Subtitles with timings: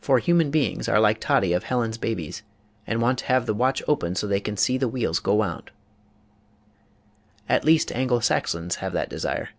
[0.00, 2.42] For human beings are like Toddie of" Helen's Babies"
[2.88, 5.70] and want to have the watch opened so they can" see the wheels go wound."
[7.48, 9.50] At least Anglo Saxons have that desire.